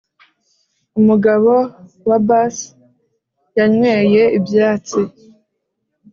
[0.99, 1.53] umugabo
[2.07, 2.55] wa bass
[3.57, 5.01] yanyweye ibyatsi